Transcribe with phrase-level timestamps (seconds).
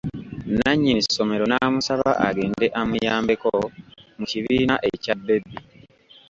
[0.57, 3.49] Nannyini ssomero n’amusaba agende amuyambeko
[4.17, 5.57] mu kibiina ekya 'baby'.